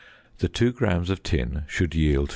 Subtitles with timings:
[0.39, 2.29] The 2 grams of tin should yield 2.